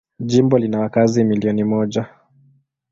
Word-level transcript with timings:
Jimbo 0.19 0.57
lina 0.57 0.79
wakazi 0.79 1.23
milioni 1.23 1.63
moja. 1.63 2.05